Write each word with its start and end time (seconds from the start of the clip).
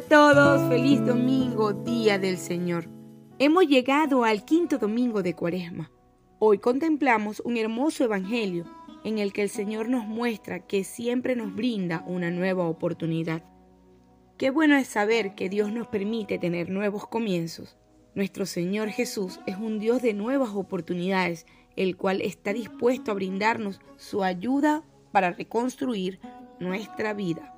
todos, 0.00 0.68
feliz 0.68 1.04
domingo, 1.04 1.72
día 1.72 2.18
del 2.18 2.38
Señor. 2.38 2.88
Hemos 3.40 3.66
llegado 3.66 4.22
al 4.24 4.44
quinto 4.44 4.78
domingo 4.78 5.22
de 5.22 5.34
Cuaresma. 5.34 5.90
Hoy 6.38 6.58
contemplamos 6.58 7.40
un 7.40 7.56
hermoso 7.56 8.04
evangelio 8.04 8.64
en 9.02 9.18
el 9.18 9.32
que 9.32 9.42
el 9.42 9.48
Señor 9.48 9.88
nos 9.88 10.06
muestra 10.06 10.60
que 10.60 10.84
siempre 10.84 11.34
nos 11.34 11.52
brinda 11.52 12.04
una 12.06 12.30
nueva 12.30 12.68
oportunidad. 12.68 13.42
Qué 14.36 14.50
bueno 14.50 14.76
es 14.76 14.86
saber 14.86 15.34
que 15.34 15.48
Dios 15.48 15.72
nos 15.72 15.88
permite 15.88 16.38
tener 16.38 16.70
nuevos 16.70 17.08
comienzos. 17.08 17.76
Nuestro 18.14 18.46
Señor 18.46 18.90
Jesús 18.90 19.40
es 19.46 19.56
un 19.56 19.80
Dios 19.80 20.00
de 20.00 20.14
nuevas 20.14 20.50
oportunidades, 20.50 21.44
el 21.74 21.96
cual 21.96 22.20
está 22.20 22.52
dispuesto 22.52 23.10
a 23.10 23.14
brindarnos 23.14 23.80
su 23.96 24.22
ayuda 24.22 24.84
para 25.10 25.32
reconstruir 25.32 26.20
nuestra 26.60 27.14
vida. 27.14 27.57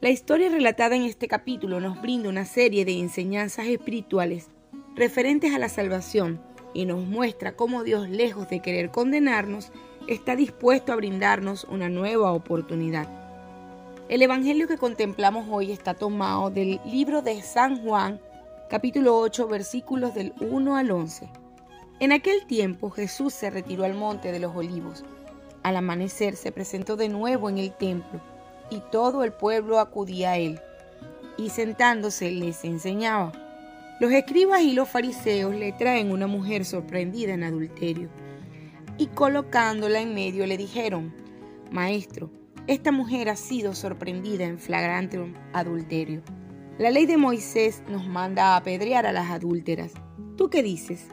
La 0.00 0.10
historia 0.10 0.48
relatada 0.48 0.94
en 0.94 1.02
este 1.02 1.26
capítulo 1.26 1.80
nos 1.80 2.00
brinda 2.00 2.28
una 2.28 2.44
serie 2.44 2.84
de 2.84 2.92
enseñanzas 3.00 3.66
espirituales 3.66 4.46
referentes 4.94 5.52
a 5.52 5.58
la 5.58 5.68
salvación 5.68 6.40
y 6.72 6.84
nos 6.84 7.04
muestra 7.04 7.56
cómo 7.56 7.82
Dios, 7.82 8.08
lejos 8.08 8.48
de 8.48 8.60
querer 8.60 8.92
condenarnos, 8.92 9.72
está 10.06 10.36
dispuesto 10.36 10.92
a 10.92 10.96
brindarnos 10.96 11.64
una 11.64 11.88
nueva 11.88 12.30
oportunidad. 12.30 13.08
El 14.08 14.22
Evangelio 14.22 14.68
que 14.68 14.78
contemplamos 14.78 15.48
hoy 15.50 15.72
está 15.72 15.94
tomado 15.94 16.50
del 16.50 16.80
libro 16.84 17.20
de 17.20 17.42
San 17.42 17.82
Juan, 17.82 18.20
capítulo 18.70 19.18
8, 19.18 19.48
versículos 19.48 20.14
del 20.14 20.32
1 20.38 20.76
al 20.76 20.92
11. 20.92 21.28
En 21.98 22.12
aquel 22.12 22.46
tiempo 22.46 22.90
Jesús 22.90 23.34
se 23.34 23.50
retiró 23.50 23.82
al 23.82 23.94
monte 23.94 24.30
de 24.30 24.38
los 24.38 24.54
olivos. 24.54 25.04
Al 25.64 25.74
amanecer 25.74 26.36
se 26.36 26.52
presentó 26.52 26.94
de 26.94 27.08
nuevo 27.08 27.50
en 27.50 27.58
el 27.58 27.72
templo 27.72 28.20
y 28.70 28.80
todo 28.90 29.24
el 29.24 29.32
pueblo 29.32 29.80
acudía 29.80 30.32
a 30.32 30.38
él, 30.38 30.60
y 31.36 31.50
sentándose 31.50 32.30
les 32.30 32.64
enseñaba. 32.64 33.32
Los 34.00 34.12
escribas 34.12 34.62
y 34.62 34.72
los 34.72 34.88
fariseos 34.88 35.54
le 35.54 35.72
traen 35.72 36.12
una 36.12 36.26
mujer 36.26 36.64
sorprendida 36.64 37.34
en 37.34 37.44
adulterio, 37.44 38.08
y 38.96 39.06
colocándola 39.08 40.00
en 40.00 40.14
medio 40.14 40.46
le 40.46 40.56
dijeron, 40.56 41.14
Maestro, 41.70 42.30
esta 42.66 42.92
mujer 42.92 43.28
ha 43.28 43.36
sido 43.36 43.74
sorprendida 43.74 44.44
en 44.44 44.58
flagrante 44.58 45.34
adulterio. 45.52 46.22
La 46.78 46.90
ley 46.90 47.06
de 47.06 47.16
Moisés 47.16 47.82
nos 47.88 48.06
manda 48.06 48.52
a 48.52 48.56
apedrear 48.56 49.06
a 49.06 49.12
las 49.12 49.30
adúlteras. 49.30 49.92
¿Tú 50.36 50.48
qué 50.50 50.62
dices? 50.62 51.06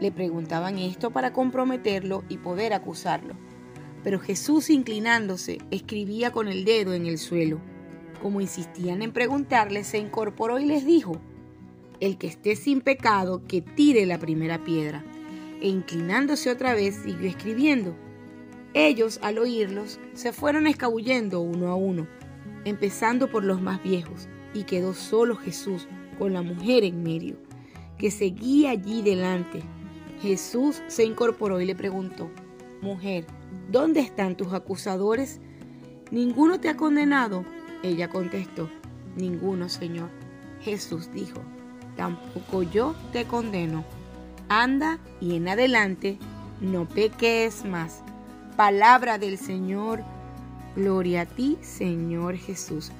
Le 0.00 0.12
preguntaban 0.12 0.78
esto 0.78 1.10
para 1.10 1.32
comprometerlo 1.32 2.24
y 2.28 2.38
poder 2.38 2.72
acusarlo. 2.72 3.34
Pero 4.04 4.20
Jesús, 4.20 4.68
inclinándose, 4.68 5.58
escribía 5.70 6.30
con 6.30 6.46
el 6.46 6.66
dedo 6.66 6.92
en 6.92 7.06
el 7.06 7.18
suelo. 7.18 7.58
Como 8.22 8.42
insistían 8.42 9.00
en 9.02 9.12
preguntarle, 9.12 9.82
se 9.82 9.98
incorporó 9.98 10.60
y 10.60 10.66
les 10.66 10.86
dijo, 10.86 11.20
El 12.00 12.18
que 12.18 12.26
esté 12.26 12.54
sin 12.54 12.82
pecado, 12.82 13.42
que 13.48 13.62
tire 13.62 14.04
la 14.04 14.18
primera 14.18 14.62
piedra. 14.62 15.02
E 15.62 15.68
inclinándose 15.68 16.50
otra 16.50 16.74
vez, 16.74 16.96
siguió 16.96 17.28
escribiendo. 17.28 17.96
Ellos, 18.74 19.18
al 19.22 19.38
oírlos, 19.38 19.98
se 20.12 20.32
fueron 20.32 20.66
escabullendo 20.66 21.40
uno 21.40 21.68
a 21.68 21.74
uno, 21.74 22.06
empezando 22.66 23.30
por 23.30 23.42
los 23.42 23.62
más 23.62 23.82
viejos, 23.82 24.28
y 24.52 24.64
quedó 24.64 24.92
solo 24.92 25.36
Jesús 25.36 25.88
con 26.18 26.34
la 26.34 26.42
mujer 26.42 26.84
en 26.84 27.02
medio, 27.02 27.36
que 27.96 28.10
seguía 28.10 28.70
allí 28.70 29.00
delante. 29.00 29.62
Jesús 30.20 30.82
se 30.88 31.04
incorporó 31.04 31.60
y 31.60 31.66
le 31.66 31.74
preguntó, 31.74 32.30
Mujer, 32.84 33.24
¿Dónde 33.70 34.00
están 34.00 34.36
tus 34.36 34.52
acusadores? 34.52 35.40
¿Ninguno 36.10 36.60
te 36.60 36.68
ha 36.68 36.76
condenado? 36.76 37.46
Ella 37.82 38.10
contestó, 38.10 38.68
Ninguno, 39.16 39.70
Señor. 39.70 40.10
Jesús 40.60 41.10
dijo, 41.10 41.40
Tampoco 41.96 42.62
yo 42.62 42.94
te 43.10 43.24
condeno. 43.24 43.84
Anda 44.50 44.98
y 45.18 45.36
en 45.36 45.48
adelante 45.48 46.18
no 46.60 46.86
peques 46.86 47.64
más. 47.64 48.02
Palabra 48.54 49.16
del 49.16 49.38
Señor. 49.38 50.02
Gloria 50.76 51.22
a 51.22 51.26
ti, 51.26 51.56
Señor 51.62 52.36
Jesús. 52.36 52.92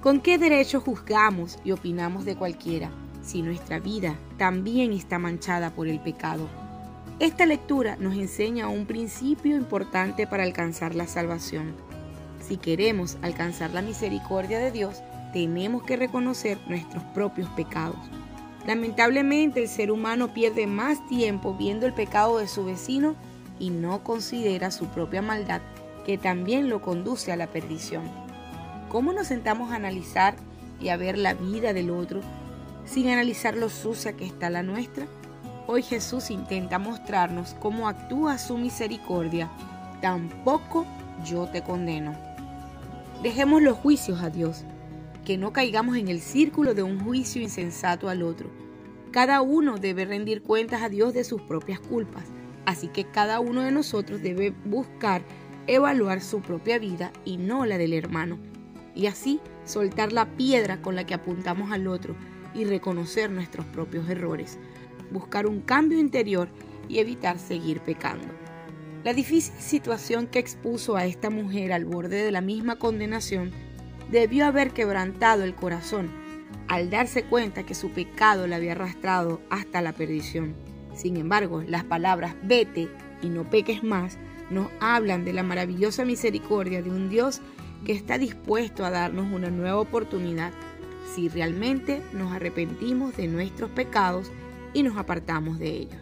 ¿Con 0.00 0.20
qué 0.20 0.38
derecho 0.38 0.80
juzgamos 0.80 1.58
y 1.64 1.72
opinamos 1.72 2.24
de 2.24 2.36
cualquiera? 2.36 2.92
Si 3.24 3.42
nuestra 3.42 3.78
vida 3.78 4.16
también 4.38 4.92
está 4.92 5.18
manchada 5.18 5.70
por 5.70 5.88
el 5.88 5.98
pecado. 6.00 6.46
Esta 7.20 7.46
lectura 7.46 7.96
nos 7.98 8.14
enseña 8.14 8.68
un 8.68 8.86
principio 8.86 9.56
importante 9.56 10.26
para 10.26 10.42
alcanzar 10.42 10.94
la 10.94 11.06
salvación. 11.06 11.74
Si 12.40 12.56
queremos 12.56 13.16
alcanzar 13.22 13.70
la 13.70 13.82
misericordia 13.82 14.58
de 14.58 14.70
Dios, 14.70 15.00
tenemos 15.32 15.82
que 15.84 15.96
reconocer 15.96 16.58
nuestros 16.66 17.02
propios 17.14 17.48
pecados. 17.50 17.98
Lamentablemente 18.66 19.62
el 19.62 19.68
ser 19.68 19.90
humano 19.90 20.34
pierde 20.34 20.66
más 20.66 21.06
tiempo 21.08 21.54
viendo 21.54 21.86
el 21.86 21.94
pecado 21.94 22.38
de 22.38 22.48
su 22.48 22.64
vecino 22.64 23.14
y 23.58 23.70
no 23.70 24.02
considera 24.02 24.70
su 24.70 24.86
propia 24.86 25.22
maldad, 25.22 25.60
que 26.04 26.18
también 26.18 26.68
lo 26.68 26.82
conduce 26.82 27.32
a 27.32 27.36
la 27.36 27.46
perdición. 27.46 28.02
¿Cómo 28.90 29.12
nos 29.12 29.28
sentamos 29.28 29.70
a 29.70 29.76
analizar 29.76 30.36
y 30.80 30.88
a 30.88 30.96
ver 30.96 31.16
la 31.16 31.34
vida 31.34 31.72
del 31.72 31.90
otro 31.90 32.20
sin 32.84 33.08
analizar 33.08 33.56
lo 33.56 33.68
sucia 33.68 34.14
que 34.14 34.26
está 34.26 34.50
la 34.50 34.62
nuestra? 34.62 35.06
Hoy 35.66 35.82
Jesús 35.82 36.30
intenta 36.30 36.78
mostrarnos 36.78 37.54
cómo 37.58 37.88
actúa 37.88 38.38
su 38.38 38.58
misericordia. 38.58 39.50
Tampoco 40.02 40.86
yo 41.24 41.46
te 41.46 41.62
condeno. 41.62 42.14
Dejemos 43.22 43.62
los 43.62 43.78
juicios 43.78 44.20
a 44.22 44.28
Dios, 44.28 44.64
que 45.24 45.38
no 45.38 45.52
caigamos 45.52 45.96
en 45.96 46.08
el 46.08 46.20
círculo 46.20 46.74
de 46.74 46.82
un 46.82 47.00
juicio 47.00 47.40
insensato 47.40 48.10
al 48.10 48.22
otro. 48.22 48.50
Cada 49.10 49.40
uno 49.40 49.78
debe 49.78 50.04
rendir 50.04 50.42
cuentas 50.42 50.82
a 50.82 50.90
Dios 50.90 51.14
de 51.14 51.24
sus 51.24 51.40
propias 51.40 51.80
culpas, 51.80 52.24
así 52.66 52.88
que 52.88 53.04
cada 53.04 53.40
uno 53.40 53.62
de 53.62 53.70
nosotros 53.70 54.20
debe 54.20 54.50
buscar 54.66 55.22
evaluar 55.66 56.20
su 56.20 56.42
propia 56.42 56.78
vida 56.78 57.10
y 57.24 57.38
no 57.38 57.64
la 57.64 57.78
del 57.78 57.94
hermano, 57.94 58.38
y 58.94 59.06
así 59.06 59.40
soltar 59.64 60.12
la 60.12 60.26
piedra 60.36 60.82
con 60.82 60.94
la 60.94 61.06
que 61.06 61.14
apuntamos 61.14 61.72
al 61.72 61.86
otro 61.86 62.14
y 62.54 62.64
reconocer 62.64 63.30
nuestros 63.30 63.66
propios 63.66 64.08
errores, 64.08 64.58
buscar 65.10 65.46
un 65.46 65.60
cambio 65.60 65.98
interior 65.98 66.48
y 66.88 66.98
evitar 66.98 67.38
seguir 67.38 67.80
pecando. 67.80 68.26
La 69.04 69.12
difícil 69.12 69.54
situación 69.58 70.26
que 70.26 70.38
expuso 70.38 70.96
a 70.96 71.04
esta 71.04 71.28
mujer 71.28 71.72
al 71.72 71.84
borde 71.84 72.22
de 72.22 72.30
la 72.30 72.40
misma 72.40 72.76
condenación 72.76 73.52
debió 74.10 74.46
haber 74.46 74.70
quebrantado 74.70 75.44
el 75.44 75.54
corazón 75.54 76.10
al 76.68 76.90
darse 76.90 77.24
cuenta 77.24 77.64
que 77.64 77.74
su 77.74 77.90
pecado 77.90 78.46
la 78.46 78.56
había 78.56 78.72
arrastrado 78.72 79.40
hasta 79.50 79.82
la 79.82 79.92
perdición. 79.92 80.54
Sin 80.94 81.16
embargo, 81.16 81.62
las 81.66 81.84
palabras 81.84 82.34
vete 82.42 82.88
y 83.22 83.28
no 83.28 83.44
peques 83.44 83.82
más 83.82 84.18
nos 84.50 84.68
hablan 84.80 85.24
de 85.24 85.32
la 85.32 85.42
maravillosa 85.42 86.04
misericordia 86.04 86.82
de 86.82 86.90
un 86.90 87.08
Dios 87.08 87.40
que 87.84 87.92
está 87.92 88.18
dispuesto 88.18 88.84
a 88.84 88.90
darnos 88.90 89.30
una 89.32 89.50
nueva 89.50 89.78
oportunidad 89.78 90.52
si 91.14 91.28
realmente 91.28 92.02
nos 92.12 92.32
arrepentimos 92.32 93.16
de 93.16 93.28
nuestros 93.28 93.70
pecados 93.70 94.30
y 94.72 94.82
nos 94.82 94.96
apartamos 94.96 95.58
de 95.58 95.68
ellos. 95.68 95.96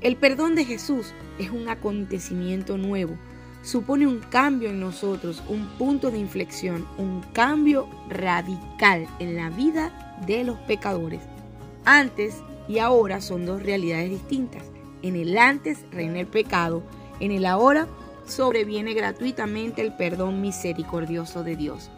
El 0.00 0.16
perdón 0.16 0.54
de 0.54 0.64
Jesús 0.64 1.12
es 1.38 1.50
un 1.50 1.68
acontecimiento 1.68 2.76
nuevo, 2.76 3.16
supone 3.62 4.06
un 4.06 4.20
cambio 4.20 4.68
en 4.68 4.80
nosotros, 4.80 5.42
un 5.48 5.66
punto 5.78 6.10
de 6.10 6.18
inflexión, 6.18 6.86
un 6.98 7.22
cambio 7.32 7.88
radical 8.10 9.06
en 9.18 9.36
la 9.36 9.50
vida 9.50 10.20
de 10.26 10.44
los 10.44 10.58
pecadores. 10.58 11.22
Antes 11.84 12.42
y 12.68 12.78
ahora 12.78 13.20
son 13.20 13.46
dos 13.46 13.62
realidades 13.62 14.10
distintas. 14.10 14.62
En 15.02 15.16
el 15.16 15.36
antes 15.36 15.84
reina 15.90 16.20
el 16.20 16.26
pecado, 16.26 16.82
en 17.20 17.30
el 17.30 17.46
ahora 17.46 17.88
sobreviene 18.26 18.94
gratuitamente 18.94 19.82
el 19.82 19.94
perdón 19.96 20.40
misericordioso 20.40 21.42
de 21.42 21.56
Dios. 21.56 21.90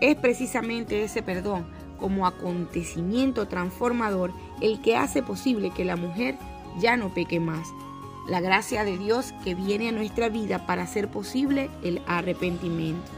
Es 0.00 0.16
precisamente 0.16 1.04
ese 1.04 1.22
perdón 1.22 1.66
como 1.98 2.26
acontecimiento 2.26 3.46
transformador 3.48 4.32
el 4.60 4.80
que 4.82 4.96
hace 4.96 5.22
posible 5.22 5.70
que 5.70 5.84
la 5.84 5.96
mujer 5.96 6.36
ya 6.78 6.96
no 6.96 7.12
peque 7.14 7.40
más. 7.40 7.68
La 8.28 8.40
gracia 8.40 8.84
de 8.84 8.98
Dios 8.98 9.32
que 9.44 9.54
viene 9.54 9.88
a 9.88 9.92
nuestra 9.92 10.28
vida 10.28 10.66
para 10.66 10.82
hacer 10.82 11.08
posible 11.08 11.70
el 11.82 12.00
arrepentimiento. 12.06 13.10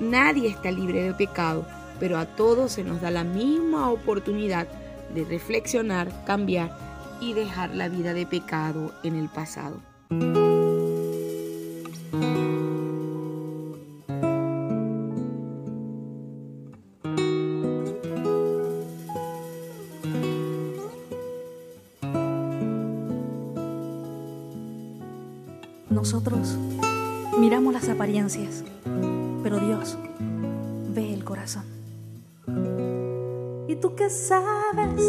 Nadie 0.00 0.48
está 0.48 0.70
libre 0.70 1.02
de 1.02 1.14
pecado, 1.14 1.66
pero 2.00 2.18
a 2.18 2.26
todos 2.26 2.72
se 2.72 2.84
nos 2.84 3.00
da 3.00 3.10
la 3.10 3.24
misma 3.24 3.90
oportunidad 3.90 4.66
de 5.14 5.24
reflexionar, 5.24 6.24
cambiar 6.24 6.76
y 7.20 7.32
dejar 7.32 7.74
la 7.74 7.88
vida 7.88 8.14
de 8.14 8.26
pecado 8.26 8.92
en 9.02 9.16
el 9.16 9.28
pasado. 9.28 9.80
Nosotros 25.94 26.58
miramos 27.38 27.72
las 27.72 27.88
apariencias, 27.88 28.64
pero 29.42 29.60
Dios 29.60 29.96
ve 30.92 31.14
el 31.14 31.24
corazón. 31.24 31.64
¿Y 33.68 33.76
tú 33.76 33.94
qué 33.94 34.10
sabes? 34.10 35.00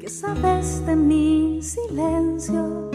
¿Qué 0.00 0.08
sabes 0.08 0.86
de 0.86 0.94
mi 0.94 1.60
silencio? 1.60 2.90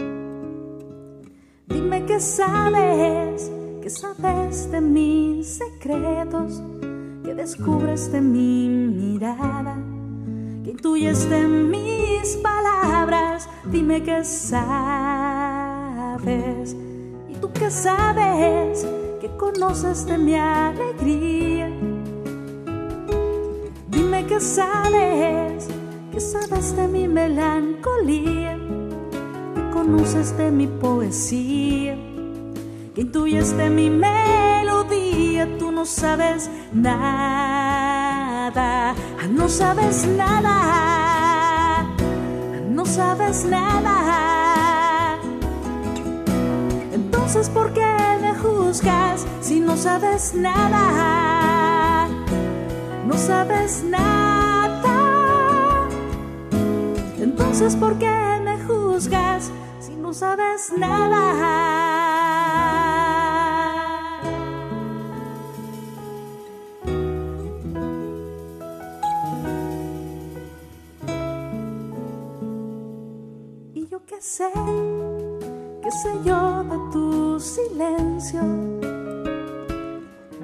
Dime 1.68 2.06
qué 2.06 2.18
sabes, 2.18 3.50
qué 3.82 3.90
sabes 3.90 4.70
de 4.70 4.80
mis 4.80 5.46
secretos, 5.46 6.62
qué 7.24 7.34
descubres 7.34 8.10
de 8.10 8.20
mi 8.22 8.68
mirada, 8.68 9.76
qué 10.64 10.70
intuyes 10.70 11.28
de 11.28 11.46
mis 11.46 12.36
palabras. 12.36 13.48
Dime 13.70 14.02
qué 14.02 14.24
sabes 14.24 15.19
tú 17.40 17.52
que 17.52 17.70
sabes, 17.70 18.86
que 19.20 19.28
conoces 19.36 20.04
de 20.06 20.18
mi 20.18 20.34
alegría. 20.34 21.70
Dime 23.88 24.26
que 24.26 24.38
sabes, 24.40 25.68
que 26.12 26.20
sabes 26.20 26.76
de 26.76 26.88
mi 26.88 27.08
melancolía, 27.08 28.58
que 29.54 29.70
conoces 29.72 30.36
de 30.36 30.50
mi 30.50 30.66
poesía, 30.66 31.96
que 32.94 33.00
intuyes 33.00 33.56
de 33.56 33.70
mi 33.70 33.88
melodía. 33.88 35.48
Tú 35.58 35.72
no 35.72 35.86
sabes 35.86 36.50
nada, 36.72 37.74
no 39.30 39.48
sabes 39.48 40.06
nada, 40.06 41.86
no 42.68 42.84
sabes 42.84 43.44
nada. 43.46 44.29
Entonces, 47.40 47.54
¿por 47.54 47.72
qué 47.72 47.96
me 48.20 48.34
juzgas 48.34 49.26
si 49.40 49.60
no 49.60 49.74
sabes 49.74 50.34
nada? 50.34 52.06
No 53.06 53.16
sabes 53.16 53.82
nada. 53.82 54.98
Entonces, 57.18 57.76
¿por 57.76 57.96
qué 57.96 58.40
me 58.44 58.62
juzgas 58.64 59.50
si 59.80 59.96
no 59.96 60.12
sabes 60.12 60.70
nada? 60.76 61.70
Qué 74.06 74.20
sé 74.20 74.50
qué 75.82 75.90
sé 75.90 76.10
yo 76.24 76.64
de 76.64 76.79
silencio. 77.40 78.40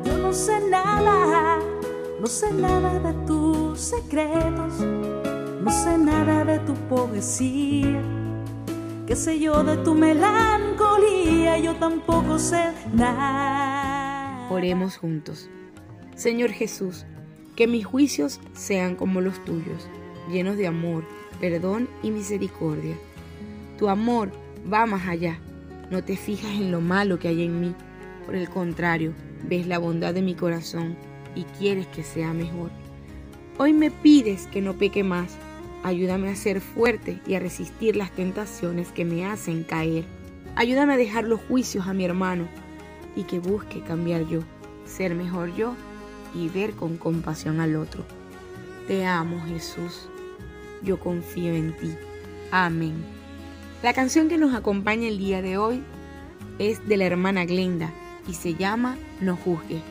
Yo 0.05 0.19
no 0.19 0.33
sé 0.33 0.61
nada, 0.69 1.59
no 2.21 2.27
sé 2.27 2.53
nada 2.53 2.99
de 2.99 3.13
tus 3.27 3.79
secretos, 3.81 4.81
no 4.81 5.71
sé 5.71 5.99
nada 5.99 6.45
de 6.45 6.59
tu 6.61 6.75
poesía. 6.89 8.03
Qué 9.07 9.15
sé 9.15 9.39
yo 9.39 9.63
de 9.63 9.77
tu 9.79 9.95
melancolía, 9.95 11.59
yo 11.59 11.77
tampoco 11.77 12.39
sé 12.39 12.73
nada. 12.93 14.49
Oremos 14.51 14.97
juntos. 14.97 15.49
Señor 16.17 16.51
Jesús, 16.51 17.05
que 17.55 17.67
mis 17.67 17.85
juicios 17.85 18.41
sean 18.53 18.97
como 18.97 19.21
los 19.21 19.45
tuyos, 19.45 19.89
llenos 20.31 20.57
de 20.57 20.67
amor, 20.67 21.05
perdón 21.41 21.89
y 22.03 22.11
misericordia. 22.11 22.97
Tu 23.79 23.89
amor 23.89 24.33
va 24.73 24.87
más 24.87 25.07
allá. 25.07 25.39
No 25.91 26.03
te 26.03 26.17
fijas 26.17 26.51
en 26.53 26.73
lo 26.73 26.81
malo 26.81 27.19
que 27.19 27.29
hay 27.29 27.45
en 27.45 27.61
mí. 27.61 27.75
Por 28.25 28.35
el 28.35 28.49
contrario, 28.49 29.13
ves 29.49 29.67
la 29.67 29.79
bondad 29.79 30.15
de 30.15 30.23
mi 30.23 30.35
corazón 30.35 30.97
y 31.35 31.45
quieres 31.45 31.87
que 31.87 32.03
sea 32.03 32.33
mejor. 32.33 32.71
Hoy 33.59 33.73
me 33.73 33.91
pides 33.91 34.49
que 34.49 34.61
no 34.61 34.75
peque 34.75 35.05
más. 35.05 35.37
Ayúdame 35.85 36.29
a 36.31 36.37
ser 36.37 36.61
fuerte 36.61 37.21
y 37.27 37.35
a 37.35 37.41
resistir 37.41 37.95
las 37.95 38.11
tentaciones 38.11 38.91
que 38.91 39.05
me 39.05 39.25
hacen 39.27 39.63
caer. 39.63 40.05
Ayúdame 40.57 40.95
a 40.95 40.97
dejar 40.97 41.25
los 41.25 41.41
juicios 41.43 41.87
a 41.87 41.93
mi 41.93 42.05
hermano 42.05 42.49
y 43.15 43.23
que 43.23 43.39
busque 43.39 43.81
cambiar 43.83 44.27
yo, 44.27 44.41
ser 44.85 45.15
mejor 45.15 45.55
yo 45.55 45.75
y 46.35 46.49
ver 46.49 46.73
con 46.73 46.97
compasión 46.97 47.61
al 47.61 47.77
otro. 47.77 48.05
Te 48.89 49.07
amo 49.07 49.41
Jesús. 49.47 50.09
Yo 50.83 50.99
confío 50.99 51.55
en 51.55 51.77
ti. 51.77 51.95
Amén. 52.51 53.16
La 53.83 53.93
canción 53.93 54.29
que 54.29 54.39
nos 54.39 54.55
acompaña 54.55 55.07
el 55.07 55.19
día 55.19 55.43
de 55.43 55.59
hoy 55.59 55.83
es 56.59 56.89
de 56.89 56.97
la 56.97 57.05
hermana 57.05 57.45
Glenda 57.45 57.93
y 58.27 58.33
se 58.33 58.55
llama 58.55 58.97
No 59.21 59.37
juzgue. 59.37 59.83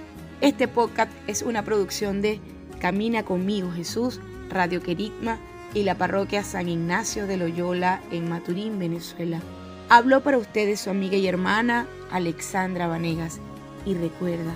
Este 0.41 0.67
podcast 0.67 1.11
es 1.27 1.43
una 1.43 1.63
producción 1.63 2.19
de 2.21 2.39
Camina 2.79 3.23
conmigo 3.23 3.71
Jesús, 3.71 4.19
Radio 4.49 4.81
Querigma 4.81 5.37
y 5.75 5.83
la 5.83 5.95
parroquia 5.99 6.43
San 6.43 6.67
Ignacio 6.67 7.27
de 7.27 7.37
Loyola 7.37 8.01
en 8.11 8.27
Maturín, 8.27 8.79
Venezuela. 8.79 9.39
Habló 9.87 10.21
para 10.21 10.39
ustedes 10.39 10.79
su 10.79 10.89
amiga 10.89 11.15
y 11.15 11.27
hermana 11.27 11.85
Alexandra 12.11 12.87
Vanegas. 12.87 13.39
Y 13.85 13.93
recuerda, 13.93 14.55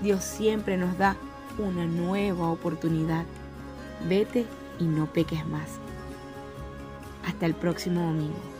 Dios 0.00 0.24
siempre 0.24 0.78
nos 0.78 0.96
da 0.96 1.14
una 1.58 1.84
nueva 1.84 2.48
oportunidad. 2.48 3.26
Vete 4.08 4.46
y 4.80 4.84
no 4.84 5.12
peques 5.12 5.46
más. 5.46 5.78
Hasta 7.26 7.44
el 7.44 7.54
próximo 7.54 8.00
domingo. 8.00 8.55